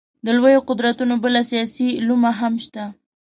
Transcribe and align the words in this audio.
د 0.25 0.27
لویو 0.37 0.65
قدرتونو 0.69 1.13
بله 1.23 1.41
سیاسي 1.51 1.87
لومه 2.07 2.31
هم 2.39 2.53
شته. 2.65 2.83